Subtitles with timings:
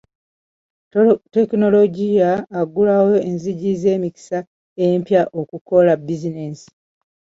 [1.33, 4.39] Tekinologiya aggulawo enzigi z'emikisa
[4.85, 6.67] empya okukola bizinensi.